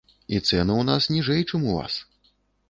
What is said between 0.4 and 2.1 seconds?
цэны ў нас ніжэй, чым у вас.